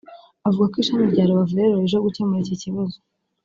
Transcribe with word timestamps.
Avuga 0.47 0.65
ko 0.71 0.75
ishami 0.83 1.05
rya 1.13 1.27
Rubavu 1.29 1.53
rero 1.59 1.73
rije 1.83 1.97
gukemura 2.05 2.41
iki 2.43 2.57
kibazo 2.63 2.97